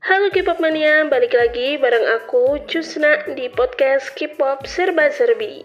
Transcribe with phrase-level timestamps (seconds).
[0.00, 5.60] Halo K-pop mania, balik lagi bareng aku Cusna di podcast K-pop Serba Serbi.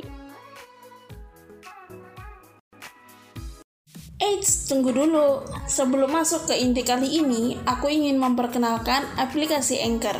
[4.19, 5.39] Eits, tunggu dulu.
[5.71, 10.19] Sebelum masuk ke inti kali ini, aku ingin memperkenalkan aplikasi Anchor.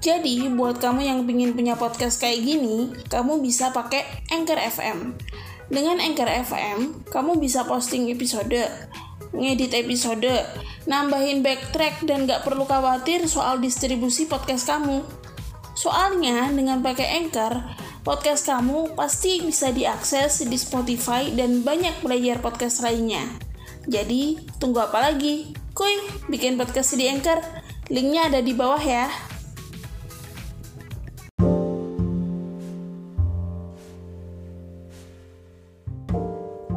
[0.00, 5.20] Jadi, buat kamu yang ingin punya podcast kayak gini, kamu bisa pakai Anchor FM.
[5.68, 8.56] Dengan Anchor FM, kamu bisa posting episode,
[9.36, 10.30] ngedit episode,
[10.88, 15.04] nambahin backtrack dan gak perlu khawatir soal distribusi podcast kamu.
[15.78, 17.54] Soalnya dengan pakai Anchor,
[18.02, 23.22] podcast kamu pasti bisa diakses di Spotify dan banyak player podcast lainnya.
[23.88, 25.54] Jadi, tunggu apa lagi?
[25.72, 27.40] Kuy, bikin podcast di Anchor.
[27.88, 29.08] Linknya ada di bawah ya.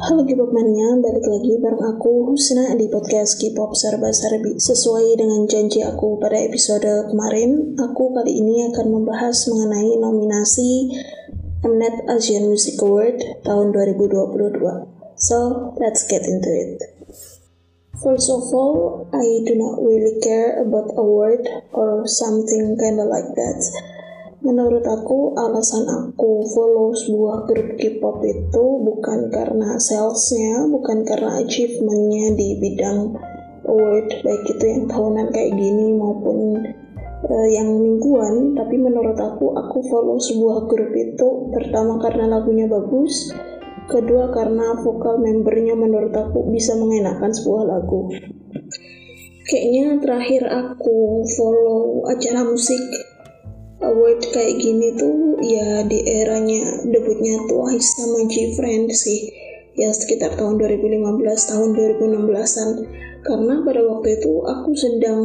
[0.02, 4.58] Halo K-pop mania, balik lagi bareng aku Husna di podcast K-pop Serba Serbi.
[4.58, 10.90] Sesuai dengan janji aku pada episode kemarin, aku kali ini akan membahas mengenai nominasi
[11.62, 14.58] Mnet Asian Music Award tahun 2022.
[15.22, 16.82] So, let's get into it.
[18.02, 23.91] First of all, I do not really care about award or something kinda like that.
[24.42, 32.34] Menurut aku, alasan aku follow sebuah grup K-pop itu bukan karena salesnya, bukan karena achievementnya
[32.34, 33.14] di bidang
[33.70, 36.58] award, baik itu yang tahunan kayak gini maupun
[37.22, 38.58] uh, yang mingguan.
[38.58, 43.30] Tapi menurut aku, aku follow sebuah grup itu pertama karena lagunya bagus,
[43.86, 48.10] kedua karena vokal membernya menurut aku bisa mengenakan sebuah lagu.
[49.46, 52.82] Kayaknya terakhir aku follow acara musik
[53.82, 59.20] award kayak gini tuh ya di eranya debutnya Twice sama G-Friend sih.
[59.72, 62.68] Ya sekitar tahun 2015 tahun 2016an
[63.24, 65.22] karena pada waktu itu aku sedang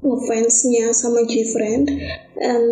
[0.00, 1.86] ngefansnya sama G-Friend
[2.40, 2.66] and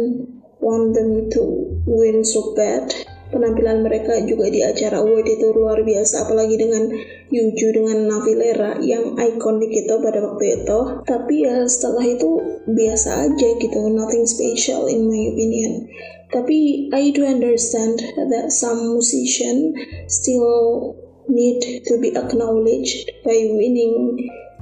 [0.65, 1.43] want them to
[1.85, 2.89] win so bad
[3.29, 6.91] penampilan mereka juga di acara award itu luar biasa apalagi dengan
[7.29, 10.79] Yuju dengan Navilera yang ikonik itu pada waktu itu.
[11.05, 15.85] Tapi ya setelah itu biasa aja gitu nothing special in my opinion.
[16.29, 19.73] Tapi I do understand that some musician
[20.09, 20.97] still
[21.29, 24.17] need to be acknowledged by winning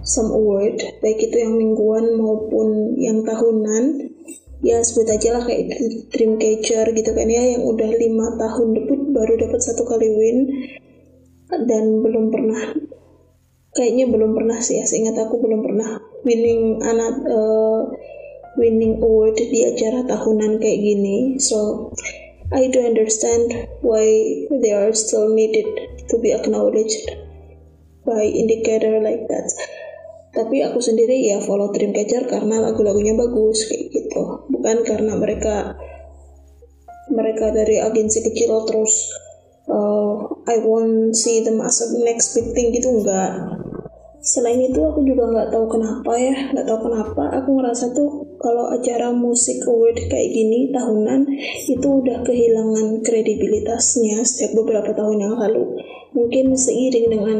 [0.06, 4.14] some award baik itu yang mingguan maupun yang tahunan
[4.66, 5.78] ya sebut aja lah kayak
[6.10, 10.38] Dreamcatcher gitu kan ya yang udah lima tahun debut baru dapat satu kali win.
[11.46, 12.74] Dan belum pernah
[13.70, 17.86] kayaknya belum pernah sih ya seingat aku belum pernah winning anak uh,
[18.58, 21.38] winning award di acara tahunan kayak gini.
[21.38, 21.90] So
[22.50, 23.54] I do understand
[23.86, 24.06] why
[24.50, 25.66] they are still needed
[26.10, 27.06] to be acknowledged
[28.02, 29.50] by indicator like that
[30.36, 34.44] tapi aku sendiri ya follow Dreamcatcher karena lagu-lagunya bagus kayak gitu.
[34.52, 35.80] Bukan karena mereka
[37.08, 39.16] mereka dari agensi kecil terus
[39.72, 43.56] uh, I want see them as a next big thing gitu enggak.
[44.20, 47.22] Selain itu aku juga nggak tahu kenapa ya nggak tahu kenapa.
[47.40, 51.24] Aku ngerasa tuh kalau acara musik award kayak gini tahunan
[51.64, 55.80] itu udah kehilangan kredibilitasnya sejak beberapa tahun yang lalu.
[56.12, 57.38] Mungkin seiring dengan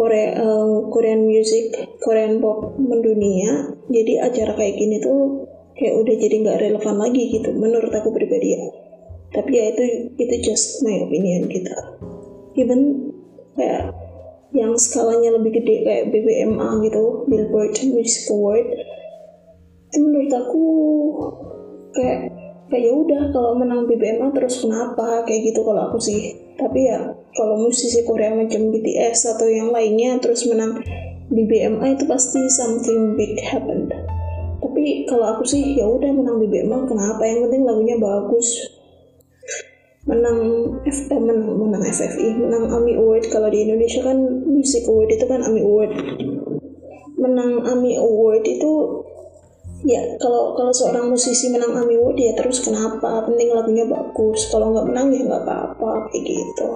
[0.00, 5.44] Korea uh, Korean music Korean pop mendunia jadi acara kayak gini tuh
[5.76, 8.64] kayak udah jadi nggak relevan lagi gitu menurut aku pribadi ya.
[9.30, 9.84] Tapi ya itu
[10.16, 11.72] itu just my opinion gitu.
[12.56, 13.12] Even
[13.60, 13.92] kayak
[14.56, 18.66] yang skalanya lebih gede kayak BBMA gitu Billboard Music Award
[19.90, 20.64] itu menurut aku
[21.94, 22.30] kayak
[22.70, 27.16] kayak ya udah kalau menang BBMA terus kenapa kayak gitu kalau aku sih tapi ya
[27.32, 30.84] kalau musisi Korea macam BTS atau yang lainnya terus menang
[31.32, 33.88] BBMA itu pasti something big happened.
[34.60, 37.22] Tapi kalau aku sih ya udah menang BBMA kenapa?
[37.24, 38.48] Yang penting lagunya bagus.
[40.04, 40.38] Menang
[40.84, 43.24] F eh, menang menang FFI menang AMI Award.
[43.32, 45.92] Kalau di Indonesia kan Music Award itu kan AMI Award.
[47.16, 48.72] Menang AMI Award itu
[49.80, 53.24] ya kalau kalau seorang musisi menang AMI Award ya terus kenapa?
[53.24, 54.48] Penting lagunya bagus.
[54.52, 56.68] Kalau nggak menang ya nggak apa-apa kayak gitu.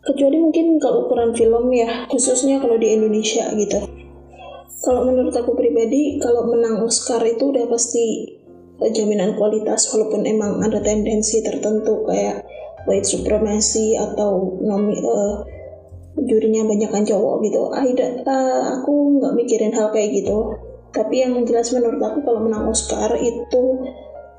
[0.00, 3.78] Kecuali mungkin kalau ukuran film ya khususnya kalau di Indonesia gitu.
[4.80, 8.32] Kalau menurut aku pribadi kalau menang Oscar itu udah pasti
[8.80, 12.48] jaminan kualitas walaupun emang ada tendensi tertentu kayak
[12.88, 15.44] white supremacy atau nomi uh,
[16.16, 17.60] jurinya banyak kan cowok gitu.
[17.76, 22.66] Aida uh, aku nggak mikirin hal kayak gitu tapi yang jelas menurut aku kalau menang
[22.66, 23.62] Oscar itu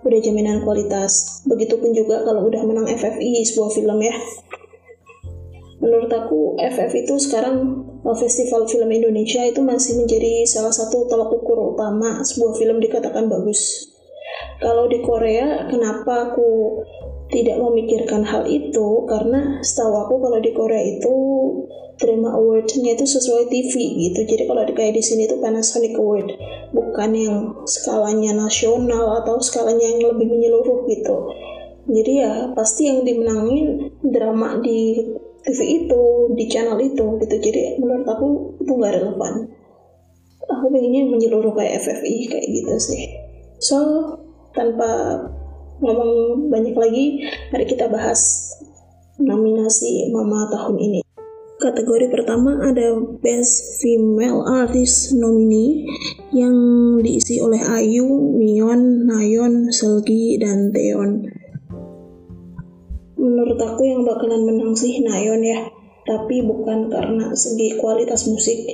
[0.01, 4.15] udah jaminan kualitas begitupun juga kalau udah menang FFI sebuah film ya
[5.81, 11.33] menurut aku FF itu sekarang uh, Festival Film Indonesia itu masih menjadi salah satu tolak
[11.33, 13.89] ukur utama sebuah film dikatakan bagus.
[14.61, 16.81] Kalau di Korea, kenapa aku
[17.33, 19.09] tidak memikirkan hal itu?
[19.09, 21.13] Karena setahu aku kalau di Korea itu
[22.01, 23.73] terima awardnya itu sesuai TV
[24.09, 24.25] gitu.
[24.25, 26.33] Jadi kalau kayak di sini itu Panasonic Award,
[26.73, 27.37] bukan yang
[27.69, 31.29] skalanya nasional atau skalanya yang lebih menyeluruh gitu.
[31.85, 35.05] Jadi ya pasti yang dimenangin drama di
[35.41, 36.01] TV itu
[36.37, 38.27] di channel itu gitu jadi menurut aku
[38.61, 39.49] itu nggak relevan
[40.45, 43.03] aku pengennya menyeluruh kayak FFI kayak gitu sih
[43.57, 43.77] so
[44.53, 45.17] tanpa
[45.81, 47.05] ngomong banyak lagi
[47.49, 48.53] mari kita bahas
[49.17, 50.99] nominasi Mama tahun ini
[51.61, 55.85] kategori pertama ada Best Female Artist Nominee
[56.33, 56.55] yang
[57.05, 61.41] diisi oleh Ayu, Mion, Nayon, Selgi, dan Teon
[63.21, 65.69] menurut aku yang bakalan menang sih Nayon ya
[66.01, 68.65] tapi bukan karena segi kualitas musik.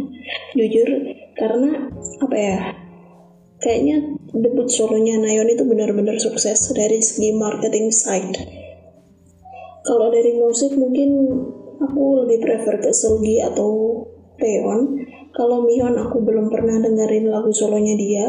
[0.56, 0.88] Jujur
[1.36, 1.92] karena
[2.24, 2.58] apa ya
[3.60, 8.40] kayaknya debut solonya Nayon itu benar-benar sukses dari segi marketing side.
[9.84, 11.10] Kalau dari musik mungkin
[11.80, 14.04] aku lebih prefer ke Selgi atau
[14.36, 15.00] Teon
[15.32, 18.26] kalau Mion aku belum pernah dengerin lagu solonya dia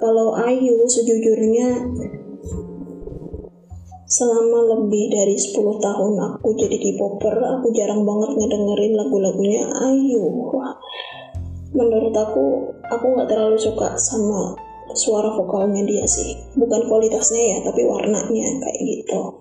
[0.00, 1.84] kalau Ayu sejujurnya
[4.10, 10.50] selama lebih dari 10 tahun aku jadi K-popper, aku jarang banget ngedengerin lagu-lagunya Ayu.
[10.50, 10.74] Wah,
[11.70, 14.58] menurut aku, aku nggak terlalu suka sama
[14.98, 16.34] suara vokalnya dia sih.
[16.58, 19.39] Bukan kualitasnya ya, tapi warnanya kayak gitu.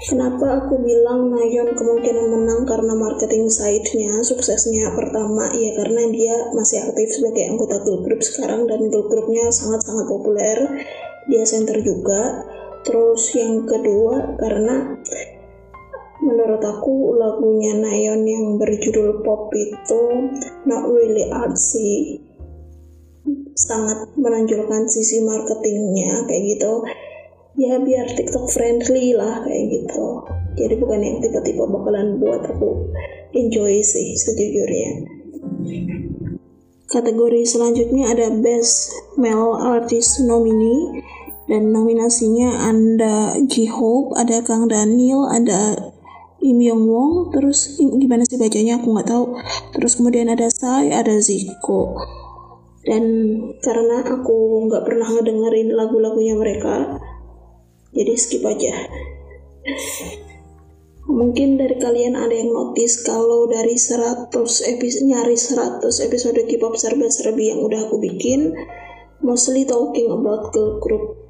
[0.00, 5.52] Kenapa aku bilang Nayon kemungkinan menang karena marketing side-nya, suksesnya pertama?
[5.52, 10.56] Ya karena dia masih aktif sebagai anggota girl group sekarang dan girl groupnya sangat-sangat populer.
[11.28, 12.48] Dia center juga.
[12.80, 14.96] Terus yang kedua karena
[16.24, 20.32] menurut aku lagunya Nayon yang berjudul Pop itu
[20.64, 22.24] not really artsy
[23.52, 26.88] sangat menonjolkan sisi marketingnya kayak gitu
[27.58, 30.22] ya biar TikTok friendly lah kayak gitu.
[30.58, 32.90] Jadi bukan yang tiba-tiba bakalan buat aku
[33.32, 35.06] enjoy sih sejujurnya.
[36.90, 41.06] Kategori selanjutnya ada Best Male Artist Nominee.
[41.50, 45.90] Dan nominasinya ada J-Hope, ada Kang Daniel, ada
[46.38, 48.78] Im Yong Wong, terus gimana sih bacanya?
[48.78, 49.34] Aku nggak tahu.
[49.74, 51.98] Terus kemudian ada Sai, ada Zico.
[52.86, 53.02] Dan
[53.66, 57.02] karena aku nggak pernah ngedengerin lagu-lagunya mereka,
[57.94, 58.86] jadi skip aja.
[61.10, 64.30] Mungkin dari kalian ada yang notice kalau dari 100
[64.70, 68.54] episode nyari 100 episode K-pop serba-serbi yang udah aku bikin,
[69.20, 71.20] mostly talking about girl group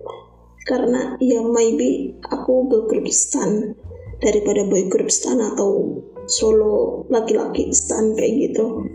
[0.68, 3.74] karena ya maybe aku girl group stan
[4.22, 5.98] daripada boy group stan atau
[6.30, 8.86] solo laki-laki stan kayak gitu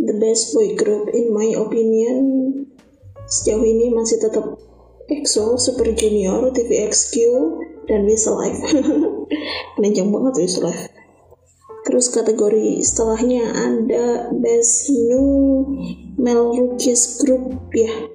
[0.00, 2.24] the best boy group in my opinion
[3.28, 4.56] sejauh ini masih tetap
[5.10, 7.14] EXO, Super Junior, TVXQ,
[7.88, 8.60] dan Westlife.
[9.76, 10.88] Panjang banget Westlife.
[11.84, 15.28] Terus kategori setelahnya ada Best New
[16.16, 18.14] Male Rookies Group ya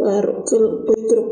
[0.00, 1.28] boy group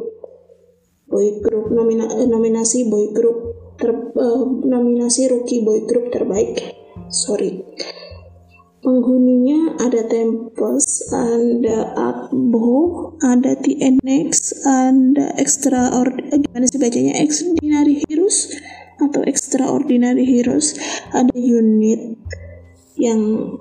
[1.09, 6.77] boy group nomina, nominasi boy group ter, uh, nominasi rookie boy group terbaik
[7.09, 7.65] sorry
[8.79, 15.91] penghuninya ada Tempest, ada Atbo, ada TNX, ada Extra
[16.31, 17.19] gimana sih bacanya?
[17.19, 18.55] Extraordinary Heroes
[18.99, 20.79] atau Extraordinary Heroes,
[21.11, 22.19] ada unit
[22.99, 23.55] yang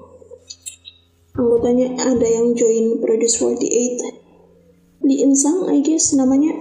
[1.37, 6.53] anggotanya ada yang join Produce 48 di Insang I guess namanya.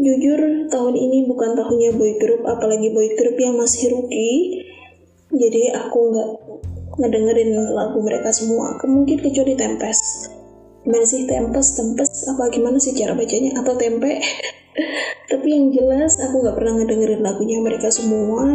[0.00, 4.69] Jujur tahun ini bukan tahunnya boy group apalagi boy group yang masih rookie
[5.30, 6.28] jadi aku nggak
[6.98, 8.74] ngedengerin lagu mereka semua.
[8.82, 10.34] Mungkin kecuali Tempest.
[10.82, 12.26] Gimana sih Tempest Tempest?
[12.26, 13.54] Apa gimana sih cara bacanya?
[13.62, 14.18] Atau tempe?
[15.30, 18.46] Tapi yang jelas aku nggak pernah ngedengerin lagunya mereka semua.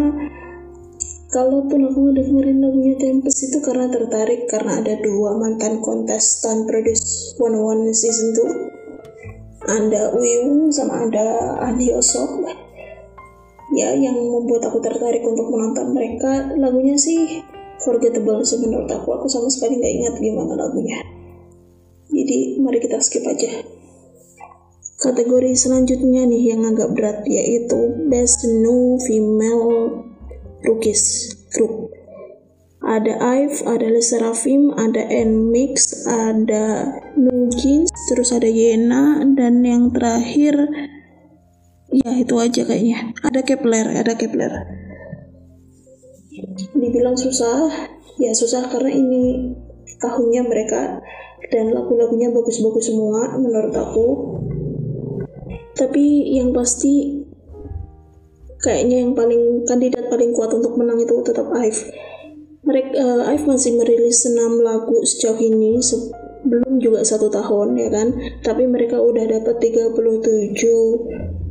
[1.31, 7.91] Kalaupun aku dengerin lagunya Tempest itu karena tertarik karena ada dua mantan kontestan Produce 101
[7.91, 8.75] Season 2
[9.65, 12.45] ada Wiyung sama ada Andi Osok
[13.73, 16.53] ya yang membuat aku tertarik untuk menonton mereka.
[16.59, 17.41] Lagunya sih
[17.81, 19.17] forgettable sih menurut aku.
[19.17, 21.01] Aku sama sekali nggak ingat gimana lagunya.
[22.11, 23.65] Jadi mari kita skip aja.
[24.95, 30.01] Kategori selanjutnya nih yang agak berat yaitu Best New Female
[30.63, 31.91] Rookies Group.
[32.85, 40.69] Ada Ive, ada Le Serafim, ada Nmix, ada Nugins, terus ada Yena, dan yang terakhir
[41.95, 43.15] ya itu aja kayaknya.
[43.23, 44.53] Ada Kepler ada Kepler.
[46.75, 47.71] Dibilang susah
[48.19, 49.55] ya susah karena ini
[50.03, 50.99] tahunnya mereka
[51.51, 54.07] dan lagu-lagunya bagus-bagus semua menurut aku.
[55.75, 57.23] Tapi yang pasti
[58.63, 61.91] kayaknya yang paling kandidat paling kuat untuk menang itu tetap IVE.
[62.65, 64.33] Mereka uh, IVE masih merilis 6
[64.65, 65.77] lagu sejauh ini
[66.45, 68.07] belum juga satu tahun ya kan?
[68.41, 71.44] Tapi mereka udah dapat 37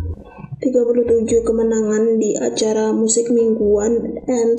[0.63, 4.59] 37 kemenangan di acara musik mingguan and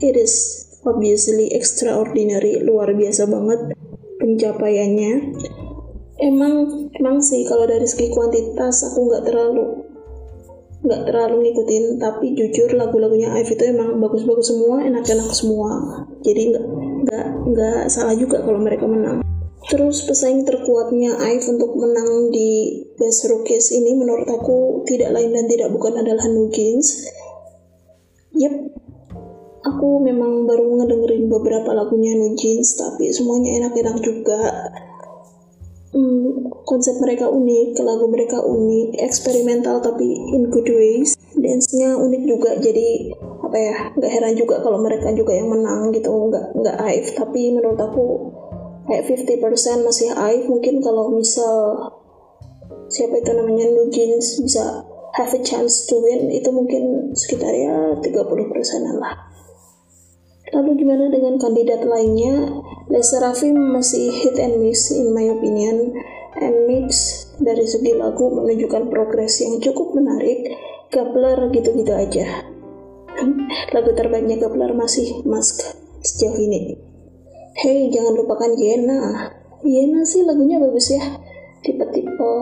[0.00, 3.76] it is obviously extraordinary luar biasa banget
[4.20, 5.12] pencapaiannya.
[6.22, 9.64] Emang emang sih kalau dari segi kuantitas aku nggak terlalu
[10.84, 15.70] nggak terlalu ngikutin tapi jujur lagu-lagunya Ive itu emang bagus-bagus semua enak-enak semua.
[16.24, 16.64] Jadi nggak
[17.04, 19.24] nggak nggak salah juga kalau mereka menang
[19.72, 25.46] terus pesaing terkuatnya Ive untuk menang di Best Rookies ini menurut aku tidak lain dan
[25.48, 27.08] tidak bukan adalah Nugins
[28.36, 28.52] yep
[29.64, 34.40] aku memang baru ngedengerin beberapa lagunya Nugins tapi semuanya enak-enak juga
[35.94, 41.14] hmm, konsep mereka unik, lagu mereka unik, eksperimental tapi in good ways.
[41.34, 46.10] Dance-nya unik juga, jadi apa ya, nggak heran juga kalau mereka juga yang menang gitu,
[46.10, 47.10] nggak nggak Ive.
[47.14, 48.04] Tapi menurut aku
[48.88, 50.46] kayak 50% masih Ive.
[50.48, 51.54] Mungkin kalau misal
[52.88, 57.98] siapa itu namanya New Jeans bisa have a chance to win itu mungkin sekitar ya
[58.02, 59.14] 30 persenan lah.
[60.54, 62.62] Lalu gimana dengan kandidat lainnya?
[62.92, 65.96] Lester Raffi masih hit and miss in my opinion
[66.38, 70.52] and mix dari segi lagu menunjukkan progres yang cukup menarik.
[70.94, 72.46] Gabler gitu-gitu aja.
[73.74, 75.74] lagu terbaiknya Gabler masih Mask
[76.06, 76.83] sejauh ini.
[77.54, 79.30] Hey, jangan lupakan Yena.
[79.62, 81.02] Yena sih lagunya bagus ya.
[81.62, 82.32] Tipe-tipe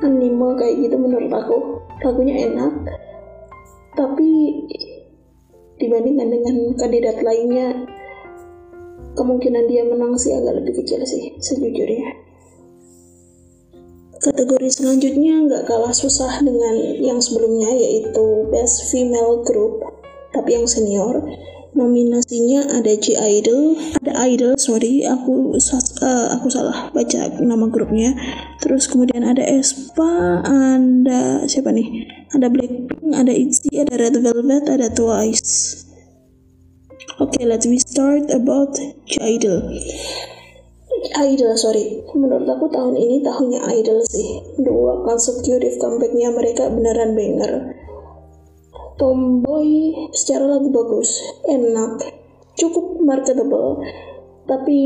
[0.00, 1.82] anime kayak gitu menurut aku.
[2.06, 2.72] Lagunya enak.
[3.98, 4.30] Tapi
[5.80, 7.88] dibandingkan dengan kandidat lainnya
[9.16, 12.14] kemungkinan dia menang sih agak lebih kecil sih sejujurnya
[14.20, 19.80] kategori selanjutnya nggak kalah susah dengan yang sebelumnya yaitu best female group
[20.36, 21.24] tapi yang senior
[21.74, 28.14] nominasinya ada G Idol, ada Idol, sorry, aku uh, aku salah baca nama grupnya.
[28.58, 32.06] Terus kemudian ada Espa, ada siapa nih?
[32.30, 35.86] Ada Blackpink, ada ITZY, ada Red Velvet, ada Twice.
[37.20, 38.76] Oke, okay, let's we start about
[39.08, 39.74] G Idol.
[41.16, 42.04] Idol, sorry.
[42.12, 44.44] Menurut aku tahun ini tahunnya Idol sih.
[44.60, 47.79] Dua consecutive comebacknya mereka beneran banger
[49.00, 52.04] Tomboy secara lagu bagus, enak,
[52.52, 53.80] cukup marketable,
[54.44, 54.78] tapi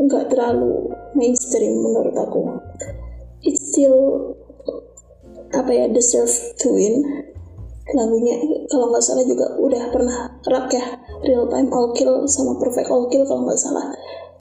[0.00, 2.56] nggak terlalu mainstream menurut aku.
[3.44, 4.32] It still
[5.52, 7.04] apa ya deserve to win.
[7.92, 8.40] Lagunya
[8.72, 13.12] kalau nggak salah juga udah pernah rak ya Real Time All Kill sama Perfect All
[13.12, 13.92] Kill kalau nggak salah.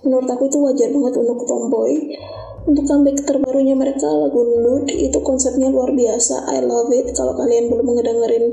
[0.08, 2.16] Menurut aku itu wajar banget untuk Tomboy.
[2.64, 6.48] Untuk comeback terbarunya mereka lagu Nude itu konsepnya luar biasa.
[6.48, 7.12] I love it.
[7.12, 8.46] Kalau kalian belum ngedengerin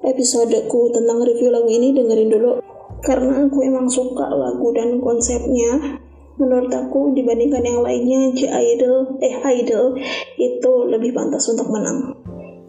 [0.00, 2.52] episodeku tentang review lagu ini dengerin dulu.
[3.00, 6.00] Karena aku emang suka lagu dan konsepnya.
[6.36, 9.96] Menurut aku dibandingkan yang lainnya J Idol eh Idol
[10.40, 12.16] itu lebih pantas untuk menang.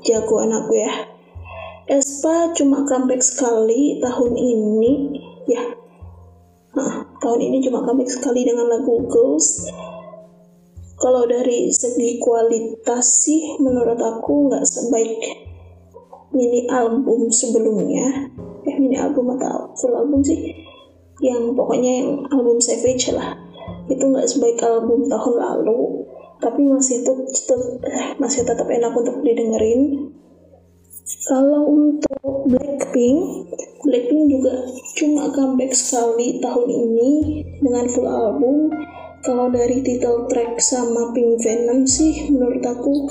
[0.04, 0.92] Jago anakku ya.
[1.88, 4.92] Espa cuma comeback sekali tahun ini.
[5.48, 5.64] Ya.
[6.76, 9.72] Nah, tahun ini cuma comeback sekali dengan lagu Ghost
[11.02, 15.18] kalau dari segi kualitas sih menurut aku nggak sebaik
[16.32, 18.32] mini album sebelumnya.
[18.68, 20.56] Eh mini album atau full album sih.
[21.22, 23.38] Yang pokoknya yang album Savage lah.
[23.88, 26.08] Itu nggak sebaik album tahun lalu.
[26.42, 30.10] Tapi masih tetap, eh, masih tetap enak untuk didengerin.
[31.28, 33.20] Kalau untuk Blackpink
[33.82, 34.54] Blackpink juga
[34.94, 37.12] cuma comeback sekali tahun ini
[37.60, 38.70] dengan full album.
[39.26, 43.10] Kalau dari title track sama Pink Venom sih menurut aku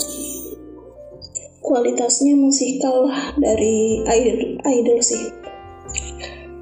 [1.71, 5.31] kualitasnya masih kalah dari idol idol sih.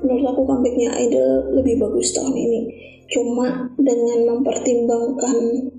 [0.05, 2.61] Menurut aku comebacknya idol lebih bagus tahun ini.
[3.09, 5.73] Cuma dengan mempertimbangkan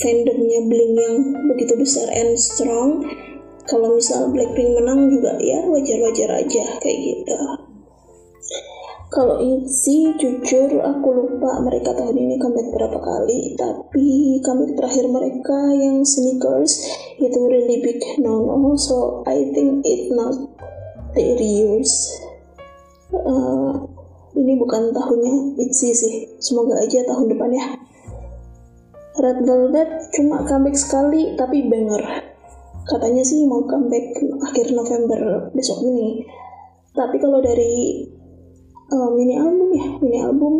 [0.00, 1.16] fandomnya Blink yang
[1.52, 3.04] begitu besar and strong
[3.68, 7.36] kalau misal Blackpink menang juga ya wajar-wajar aja kayak gitu
[9.06, 13.54] kalau ITZY jujur aku lupa mereka tahun ini comeback berapa kali.
[13.54, 14.06] Tapi
[14.42, 16.90] comeback terakhir mereka yang sneakers
[17.22, 20.34] itu really big no no so I think it not
[21.14, 22.18] their years.
[23.14, 23.86] Uh,
[24.34, 26.14] ini bukan tahunnya ITZY sih.
[26.42, 27.66] Semoga aja tahun depan ya.
[29.16, 32.26] Red Velvet cuma comeback sekali tapi banger.
[32.84, 34.18] Katanya sih mau comeback
[34.50, 36.26] akhir November besok ini.
[36.92, 38.04] Tapi kalau dari
[38.92, 40.54] uh, mini album ya mini album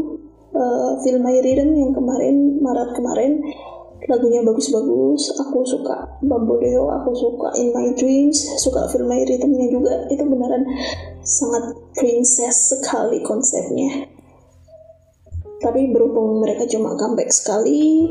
[0.54, 3.32] uh, Feel My Rhythm yang kemarin Maret kemarin.
[4.06, 6.06] Lagunya bagus-bagus aku suka.
[6.22, 7.50] Bamboleo aku suka.
[7.58, 10.06] In My Dreams suka Feel My Rhythmnya juga.
[10.12, 10.62] Itu beneran
[11.26, 14.06] sangat princess sekali konsepnya.
[15.58, 18.06] Tapi berhubung mereka cuma comeback sekali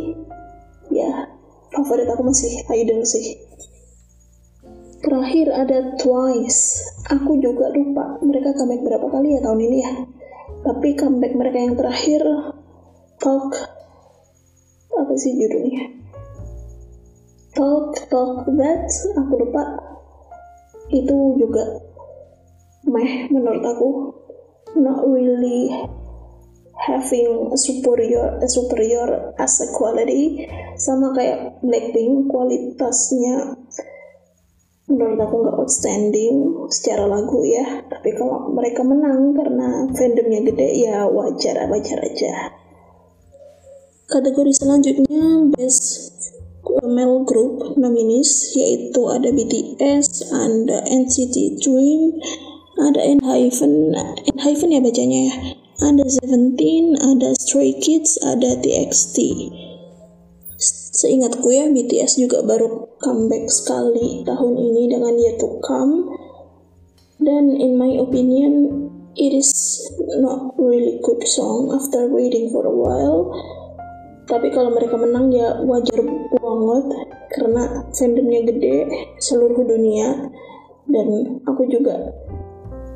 [0.92, 1.30] ya
[1.74, 3.45] favorit aku masih idol sih
[5.04, 6.84] terakhir ada Twice.
[7.12, 9.94] Aku juga lupa mereka comeback berapa kali ya tahun ini ya.
[10.66, 12.22] Tapi comeback mereka yang terakhir
[13.22, 13.52] Talk
[14.96, 15.92] apa sih judulnya?
[17.56, 19.64] Talk Talk That aku lupa.
[20.92, 21.64] Itu juga
[22.86, 23.90] meh menurut aku.
[24.76, 25.72] Not really
[26.76, 30.46] having a superior a superior as a quality.
[30.76, 33.65] Sama kayak Blackpink kualitasnya
[34.86, 37.82] menurut aku nggak outstanding secara lagu ya.
[37.90, 42.54] Tapi kalau mereka menang karena fandomnya gede ya wajar wajar aja.
[44.06, 46.14] Kategori selanjutnya best
[46.86, 52.22] male group nominees yaitu ada BTS, ada NCT Dream,
[52.78, 53.94] ada Enhypen,
[54.30, 55.34] Enhypen ya bacanya ya,
[55.82, 59.18] ada Seventeen, ada Stray Kids, ada TXT.
[60.96, 66.08] Seingatku ya BTS juga baru comeback sekali tahun ini dengan Yet to Come.
[67.20, 68.72] Dan in my opinion,
[69.20, 69.52] it is
[70.24, 73.28] not really good song after waiting for a while.
[74.32, 76.00] Tapi kalau mereka menang ya wajar
[76.32, 76.86] banget
[77.36, 78.88] karena fandomnya gede
[79.20, 80.32] seluruh dunia.
[80.88, 82.08] Dan aku juga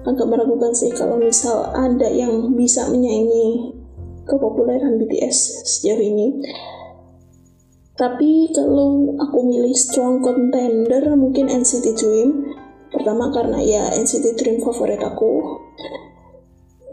[0.08, 3.76] agak meragukan sih kalau misal ada yang bisa menyaingi
[4.24, 6.40] kepopuleran BTS sejauh ini
[8.00, 12.48] tapi kalau aku milih strong contender mungkin NCT Dream.
[12.96, 15.60] Pertama karena ya NCT Dream favorit aku.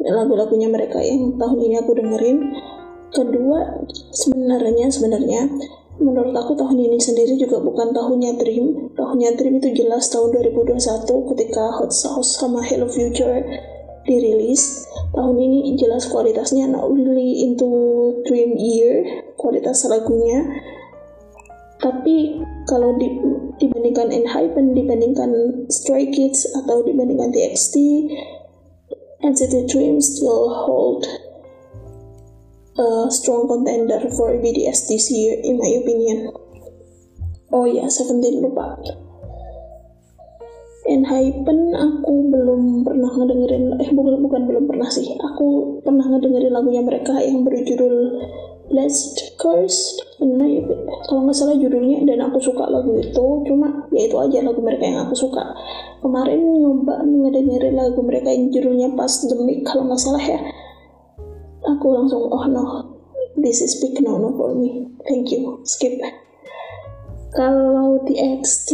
[0.02, 2.38] Lagu-lagunya mereka yang tahun ini aku dengerin.
[3.14, 5.46] Kedua sebenarnya sebenarnya
[6.02, 8.90] menurut aku tahun ini sendiri juga bukan tahunnya Dream.
[8.98, 10.74] Tahunnya Dream itu jelas tahun 2021
[11.06, 13.46] ketika Hot Sauce sama Hello Future
[14.10, 14.90] dirilis.
[15.14, 17.70] Tahun ini jelas kualitasnya not really into
[18.26, 20.42] Dream Year kualitas lagunya
[21.86, 23.06] tapi kalau di,
[23.62, 25.30] dibandingkan Enhypen dibandingkan
[25.70, 27.76] Stray Kids atau dibandingkan TXT
[29.22, 31.06] NCT Dream still hold
[32.76, 36.34] a strong contender for BDS this year in my opinion.
[37.54, 38.76] Oh ya, yeah, Seventeen lupa.
[40.86, 46.78] Enhypen aku belum pernah ngedengerin eh bukan bukan belum pernah sih aku pernah ngedengerin lagunya
[46.78, 48.22] mereka yang berjudul
[48.66, 50.48] Blessed Cursed nah,
[51.06, 53.26] kalau nggak salah judulnya dan aku suka lagu itu.
[53.46, 55.54] Cuma ya itu aja lagu mereka yang aku suka.
[56.02, 60.40] Kemarin nyoba ngedengerin lagu mereka yang judulnya Past the Mic kalau nggak salah ya.
[61.66, 62.64] Aku langsung oh no
[63.38, 64.90] this is big no no for me.
[65.06, 65.62] Thank you.
[65.62, 66.02] Skip.
[67.36, 68.70] Kalau TXT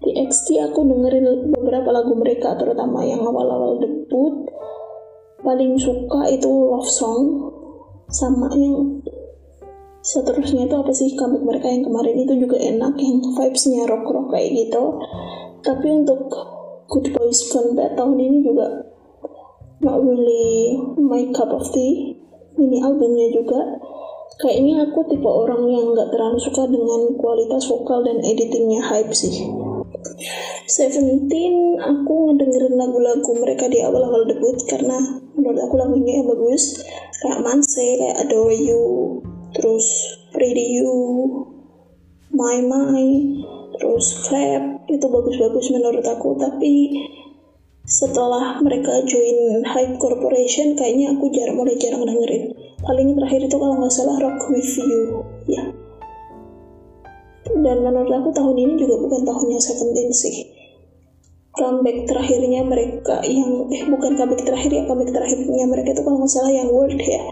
[0.00, 4.46] TXT aku dengerin beberapa lagu mereka terutama yang awal-awal debut.
[5.40, 7.48] Paling suka itu love song
[8.10, 9.02] sama yang
[10.02, 11.14] seterusnya itu apa sih?
[11.14, 14.82] Comeback mereka yang kemarin itu juga enak yang vibesnya rock rock kayak gitu.
[15.62, 16.30] Tapi untuk
[16.90, 18.66] Good Boys Fun Bad tahun ini juga
[19.80, 22.18] not really my cup of tea.
[22.58, 23.60] Ini albumnya juga.
[24.40, 29.68] Kayaknya aku tipe orang yang nggak terlalu suka dengan kualitas vokal dan editingnya hype sih
[30.70, 34.96] Seventeen aku ngedengerin lagu-lagu mereka di awal-awal debut karena
[35.34, 36.78] menurut aku lagunya yang bagus.
[37.20, 38.84] Kayak Manse, kayak Adore You
[39.52, 39.86] terus
[40.30, 40.94] Pretty You
[42.30, 43.06] My My
[43.76, 46.38] terus Clap itu bagus-bagus menurut aku.
[46.38, 47.02] Tapi
[47.90, 52.54] setelah mereka join Hype Corporation kayaknya aku jarang mulai jarang dengerin.
[52.80, 55.79] Paling terakhir itu kalau nggak salah Rock With You ya
[57.44, 60.36] dan menurut aku tahun ini juga bukan tahunnya Seventeen sih.
[61.50, 66.32] Comeback terakhirnya mereka yang eh bukan comeback terakhir ya comeback terakhirnya mereka itu kalau nggak
[66.32, 67.24] salah yang World ya.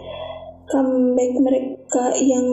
[0.69, 2.45] Comeback mereka yang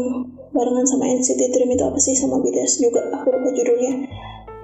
[0.54, 3.92] barengan sama NCT Dream itu apa sih sama BTS juga aku lupa judulnya.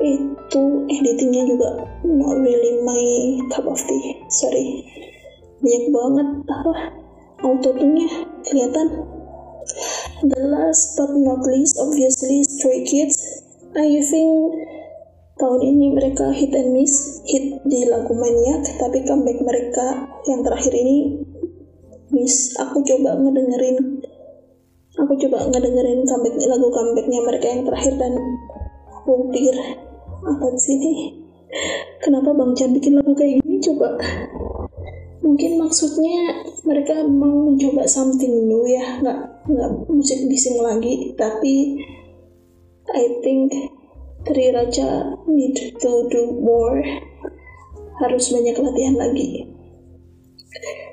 [0.03, 1.69] Itu editingnya juga
[2.07, 3.05] not really my
[3.51, 4.87] cup of tea sorry.
[5.63, 6.73] Banyak banget apa
[7.43, 8.09] autotune-nya
[8.47, 8.87] kelihatan
[10.23, 13.19] the last but not least obviously Stray Kids
[13.75, 14.31] I think
[15.43, 20.73] tahun ini mereka hit and miss hit di lagu Maniac tapi comeback mereka yang terakhir
[20.75, 21.27] ini
[22.15, 24.03] miss aku coba ngedengerin
[25.01, 28.15] aku coba ngedengerin comeback lagu comebacknya mereka yang terakhir dan
[29.03, 29.51] Gue
[30.23, 30.99] apa sih nih?
[31.99, 33.99] Kenapa Bang Chan bikin lagu kayak gini coba?
[35.27, 39.19] Mungkin maksudnya mereka mau mencoba something new ya, nggak
[39.51, 41.83] nggak musik bising lagi, tapi
[42.93, 43.51] I think
[44.23, 46.79] Tri Raja need to do more,
[47.99, 49.51] harus banyak latihan lagi.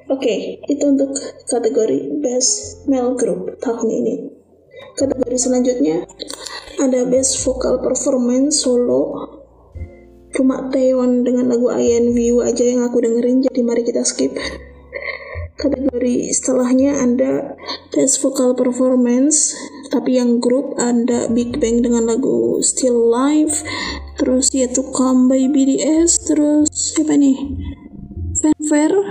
[0.10, 1.14] Oke, okay, itu untuk
[1.46, 4.16] kategori Best Male Group tahun ini.
[4.98, 6.10] Kategori selanjutnya
[6.82, 9.30] ada Best Vocal Performance Solo.
[10.34, 14.34] Cuma Taewon dengan lagu IN View aja yang aku dengerin jadi mari kita skip
[15.90, 17.58] kategori setelahnya ada
[17.90, 19.58] Best Vocal Performance
[19.90, 23.66] tapi yang grup ada Big Bang dengan lagu Still Life
[24.22, 27.42] terus yaitu Come by BTS terus siapa nih
[28.38, 29.02] Fanfare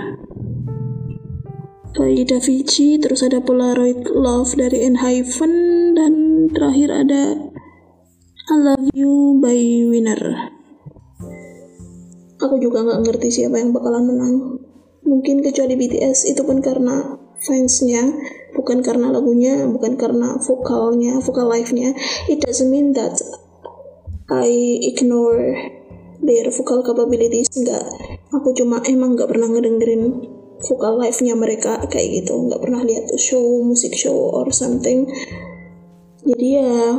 [1.99, 5.55] by Davichi terus ada Polaroid Love dari Enhypen
[5.99, 7.43] dan terakhir ada
[8.49, 10.55] I Love You by Winner.
[12.39, 14.35] Aku juga nggak ngerti siapa yang bakalan menang
[15.09, 18.13] mungkin kecuali BTS itu pun karena fansnya
[18.53, 21.97] bukan karena lagunya bukan karena vokalnya vokal live-nya.
[22.29, 23.17] It doesn't mean that
[24.29, 24.53] I
[24.85, 25.57] ignore
[26.21, 27.49] their vocal capabilities.
[27.57, 27.89] Enggak
[28.29, 30.29] aku cuma emang nggak pernah ngedengerin
[30.61, 32.37] vokal live-nya mereka kayak gitu.
[32.37, 35.09] Nggak pernah lihat show musik show or something.
[36.29, 36.93] Jadi ya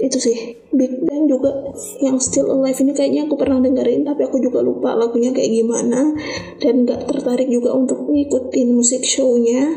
[0.00, 1.52] itu sih Big Bang juga
[2.00, 6.16] yang Still Alive ini kayaknya aku pernah dengerin tapi aku juga lupa lagunya kayak gimana.
[6.56, 9.68] Dan gak tertarik juga untuk ngikutin musik shownya.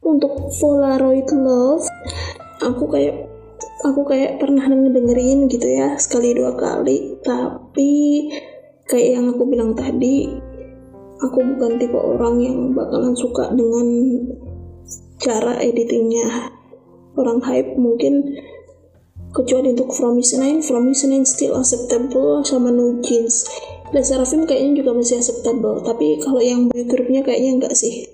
[0.00, 1.84] Untuk Polaroid Love
[2.64, 3.28] aku kayak
[3.84, 7.20] aku kayak pernah ngedengerin gitu ya sekali dua kali.
[7.20, 7.92] Tapi
[8.88, 10.32] kayak yang aku bilang tadi
[11.20, 13.86] aku bukan tipe orang yang bakalan suka dengan
[15.20, 16.56] cara editingnya.
[17.20, 18.38] Orang hype mungkin
[19.30, 23.46] kecuali untuk From Is Nine, From Is Nine still acceptable sama No Jeans.
[23.90, 28.06] Dan Seraphim kayaknya juga masih acceptable tapi kalau yang boy groupnya kayaknya enggak sih.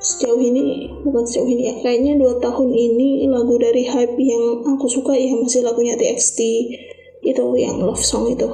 [0.00, 4.88] Sejauh ini bukan sejauh ini ya kayaknya dua tahun ini lagu dari hype yang aku
[4.88, 6.40] suka ya masih lagunya TXT
[7.24, 8.48] itu yang love song itu.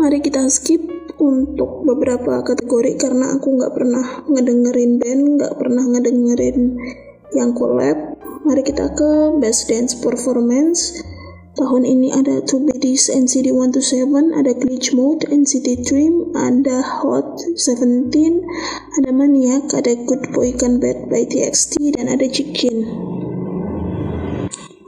[0.00, 0.80] Mari kita skip
[1.20, 6.80] untuk beberapa kategori karena aku nggak pernah ngedengerin band nggak pernah ngedengerin
[7.36, 8.09] yang collab.
[8.50, 10.98] Mari kita ke Best Dance Performance.
[11.54, 18.10] Tahun ini ada Two Biddies NCT 127, ada Glitch Mode NCT Dream, ada Hot 17,
[18.98, 22.90] ada Maniac, ada Good Boy Can Bad by TXT, dan ada Chicken.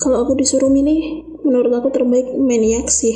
[0.02, 3.14] Kalau aku disuruh milih, menurut aku terbaik Maniac sih.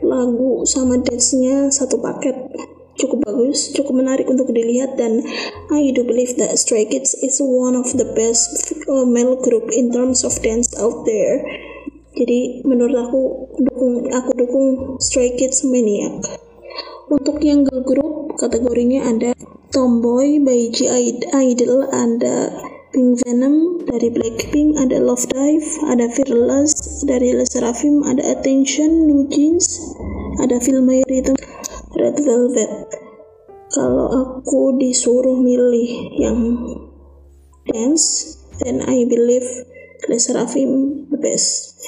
[0.00, 2.40] Lagu sama dance-nya satu paket
[2.96, 5.24] cukup bagus, cukup menarik untuk dilihat dan
[5.72, 9.92] I do believe that Stray Kids is one of the best uh, male group in
[9.92, 11.40] terms of dance out there.
[12.12, 13.20] Jadi menurut aku
[13.56, 14.68] dukung aku dukung
[15.00, 16.20] Stray Kids Maniac.
[17.08, 19.32] Untuk yang girl group kategorinya ada
[19.72, 20.88] Tomboy by G
[21.32, 22.52] Idol, ada
[22.92, 29.24] Pink Venom dari Blackpink, ada Love Dive, ada Fearless dari Le Seraphim, ada Attention, New
[29.32, 29.80] Jeans,
[30.44, 31.36] ada Feel My Rhythm
[31.92, 32.72] Red Velvet.
[33.72, 36.38] Kalau aku disuruh milih yang
[37.68, 39.44] dance, then I believe
[40.08, 41.80] Le Seraphim the best.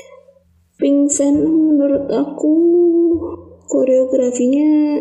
[0.77, 2.55] Pink Fan menurut aku
[3.64, 5.01] koreografinya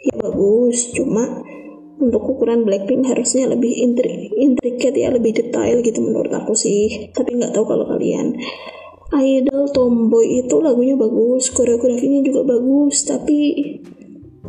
[0.00, 1.44] ya bagus, cuma
[2.00, 7.12] untuk ukuran Blackpink harusnya lebih intri intricate ya, lebih detail gitu menurut aku sih.
[7.12, 8.32] Tapi nggak tahu kalau kalian.
[9.12, 13.60] Idol Tomboy itu lagunya bagus, koreografinya juga bagus, tapi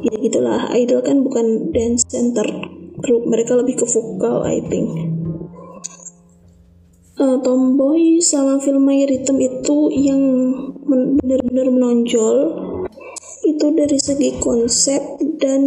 [0.04, 0.68] ya gitulah.
[0.76, 2.46] Idol kan bukan dance center
[3.00, 3.24] group.
[3.28, 4.90] Mereka lebih ke vokal I think.
[7.14, 10.22] Uh, Tomboy sama film My Rhythm itu yang
[10.84, 12.38] benar-benar menonjol.
[13.44, 15.00] Itu dari segi konsep
[15.40, 15.62] dan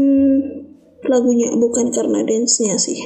[1.07, 2.99] lagunya bukan karena dance-nya sih.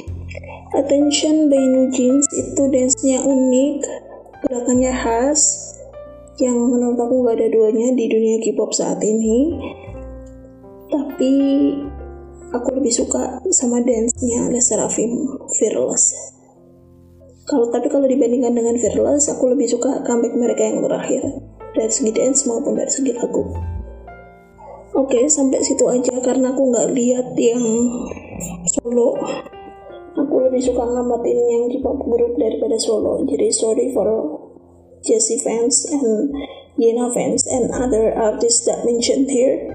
[0.71, 3.83] Attention by New Jeans itu dance-nya unik
[4.41, 5.69] gerakannya khas
[6.41, 9.53] yang menurut aku gak ada duanya di dunia K-pop saat ini
[10.91, 11.33] tapi
[12.51, 16.35] aku lebih suka sama dance-nya Le Seraphim Fearless.
[17.47, 21.23] Kalau tapi kalau dibandingkan dengan Fearless aku lebih suka comeback mereka yang terakhir.
[21.71, 23.47] Dari segi dance maupun dari segi lagu.
[24.91, 27.63] Oke okay, sampai situ aja karena aku nggak lihat yang
[28.67, 29.15] solo.
[30.19, 33.23] Aku lebih suka ngamatin yang K-pop group daripada solo.
[33.23, 34.11] Jadi sorry for
[35.07, 36.35] Jessie fans and
[36.75, 39.71] Yena fans and other artists that mentioned here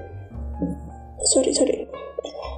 [1.26, 1.86] sorry sorry.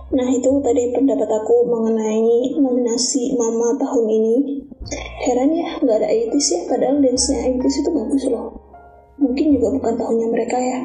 [0.08, 4.36] Nah itu tadi pendapat aku mengenai nominasi mama tahun ini.
[5.28, 8.46] Heran ya nggak ada 80s ya padahal dance-nya 80s itu bagus loh.
[9.20, 10.78] Mungkin juga bukan tahunnya mereka ya.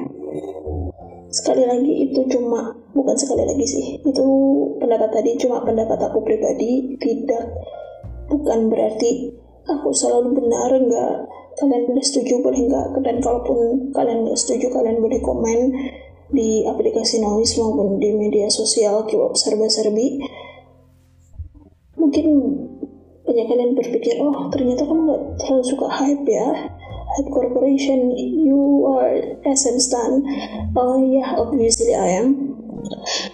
[1.31, 3.85] Sekali lagi itu cuma bukan sekali lagi sih.
[4.03, 4.25] Itu
[4.83, 7.47] pendapat tadi cuma pendapat aku pribadi tidak
[8.27, 9.31] bukan berarti
[9.63, 11.13] aku selalu benar nggak
[11.63, 12.87] kalian boleh setuju boleh nggak.
[13.07, 15.59] Dan kalaupun kalian nggak setuju kalian boleh komen
[16.31, 20.23] di aplikasi Noise maupun di media sosial K-pop serba-serbi
[21.99, 22.25] mungkin
[23.23, 26.69] banyak kalian berpikir oh ternyata kamu nggak terlalu suka hype ya.
[27.13, 30.23] Hype corporation you are SM stan
[30.73, 32.57] oh ya yeah, obviously I am.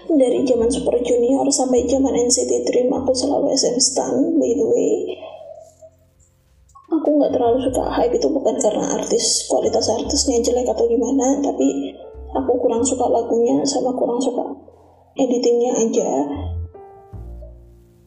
[0.10, 5.20] Dari zaman Super Junior sampai zaman NCT Dream aku selalu SM stan by the way
[6.90, 11.94] aku nggak terlalu suka hype itu bukan karena artis kualitas artisnya jelek atau gimana tapi
[12.34, 14.46] aku kurang suka lagunya sama kurang suka
[15.18, 16.10] editingnya aja.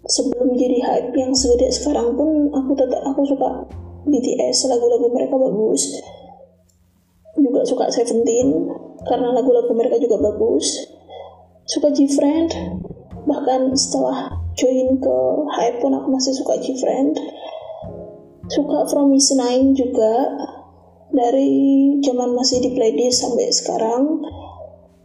[0.03, 3.65] Sebelum jadi hype yang segede sekarang pun aku tetap aku suka
[4.03, 6.03] BTS lagu-lagu mereka bagus.
[7.39, 8.67] Juga suka Seventeen
[9.07, 10.91] karena lagu-lagu mereka juga bagus.
[11.67, 12.51] Suka G-Friend
[13.23, 15.17] bahkan setelah join ke
[15.55, 17.15] hype pun aku masih suka G-Friend.
[18.51, 20.35] Suka From Miss Nine juga
[21.13, 21.53] dari
[22.01, 24.25] zaman masih di playlist sampai sekarang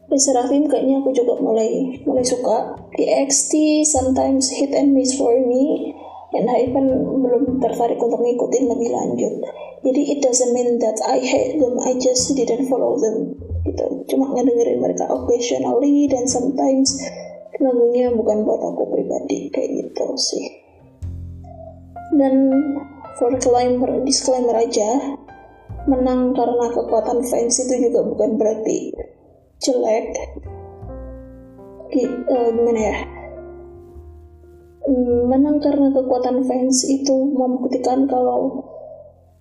[0.07, 2.79] di Seraphim kayaknya aku juga mulai mulai suka.
[2.97, 5.93] TXT sometimes hit and miss for me
[6.33, 6.89] and I even
[7.21, 9.35] belum tertarik untuk ngikutin lebih lanjut.
[9.83, 13.35] Jadi it doesn't mean that I hate them I just didn't follow them
[13.67, 14.07] gitu.
[14.07, 16.97] Cuma ngedengerin mereka occasionally dan sometimes
[17.59, 20.45] lagunya bukan buat aku pribadi kayak gitu sih.
[22.15, 22.49] Dan
[23.19, 25.19] for disclaimer disclaimer aja
[25.87, 28.91] menang karena kekuatan fans itu juga bukan berarti
[29.63, 30.07] jelek.
[32.27, 32.97] Uh, gimana ya?
[34.83, 38.67] Hmm, menang karena kekuatan fans itu membuktikan kalau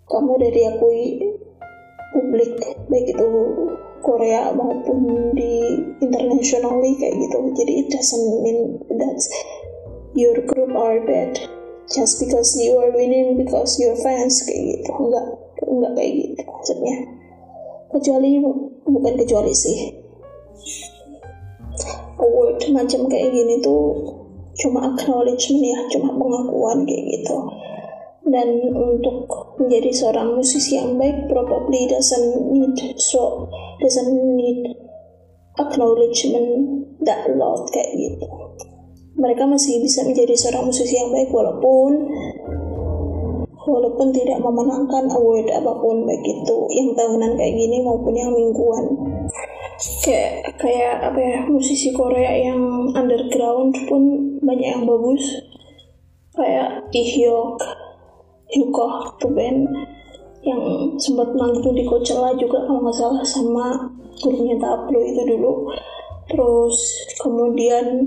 [0.07, 1.19] kamu udah diakui
[2.15, 2.55] publik
[2.87, 3.29] baik itu
[4.07, 7.39] Korea maupun di internationally kayak gitu.
[7.59, 9.19] Jadi it doesn't mean that
[10.15, 11.35] your group are bad.
[11.91, 14.91] Just because you are winning because your fans kayak gitu.
[14.95, 16.97] Enggak enggak kayak gitu maksudnya.
[17.91, 18.31] Kecuali
[18.87, 19.79] bukan kecuali sih.
[22.17, 23.93] Award macam kayak gini tuh
[24.57, 27.37] cuma acknowledgement ya cuma pengakuan kayak gitu.
[28.27, 29.31] Dan untuk
[29.63, 33.47] menjadi seorang musisi yang baik probably doesn't need so
[33.79, 34.67] doesn't need
[35.61, 38.27] acknowledgement that lot kayak gitu.
[39.17, 42.05] Mereka masih bisa menjadi seorang musisi yang baik walaupun
[43.67, 48.87] walaupun tidak memenangkan award apa pun baik itu yang tahunan kayak gini maupun yang mingguan.
[50.07, 54.03] Kayak kayak apa ya musisi Korea yang underground pun
[54.41, 55.23] banyak yang bagus.
[56.33, 57.59] Kayak Ihyok
[58.55, 59.67] Yuko tuh band
[60.47, 63.91] yang sempat manggung di Coachella juga kalau nggak salah sama
[64.23, 65.75] gurunya Taplo itu dulu.
[66.31, 66.77] Terus
[67.19, 68.07] kemudian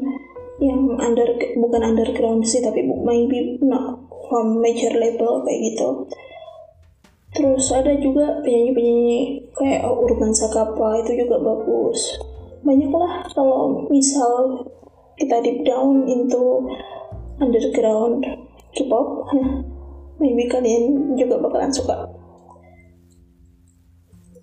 [0.59, 6.05] yang under bukan underground sih tapi maybe not from major label kayak gitu
[7.29, 12.17] Terus ada juga penyanyi-penyanyi kayak Urban Sakapa itu juga bagus.
[12.65, 14.65] Banyak lah kalau misal
[15.13, 16.65] kita deep down into
[17.37, 18.25] underground
[18.73, 19.29] K-pop,
[20.21, 22.09] maybe kalian juga bakalan suka.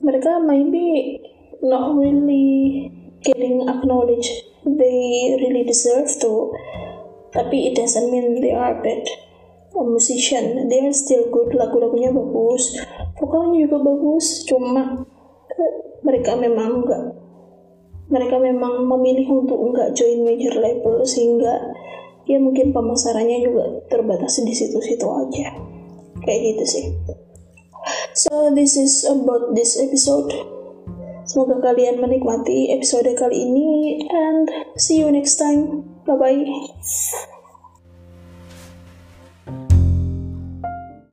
[0.06, 1.18] Mereka maybe
[1.66, 2.86] not really
[3.26, 6.54] getting acknowledged they really deserve to,
[7.34, 9.25] tapi it doesn't mean they are bad
[9.84, 12.78] musician they are still good lagu-lagunya bagus
[13.20, 15.04] vokalnya juga bagus cuma
[15.52, 17.04] eh, mereka memang enggak
[18.06, 21.74] mereka memang memilih untuk enggak join major label sehingga
[22.26, 25.54] ya mungkin pemasarannya juga terbatas di situ-situ aja.
[26.22, 26.84] Kayak gitu sih.
[28.18, 30.34] So this is about this episode.
[31.26, 34.46] Semoga kalian menikmati episode kali ini and
[34.78, 35.86] see you next time.
[36.06, 37.34] Bye bye